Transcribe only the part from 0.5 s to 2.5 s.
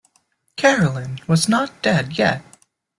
"Carolyn" was not dead-yet.